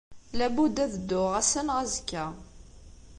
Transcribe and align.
Labudd 0.37 0.75
ad 0.85 0.91
dduɣ, 0.99 1.29
ass-a 1.39 1.61
neɣ 1.63 1.77
azekka. 1.83 2.25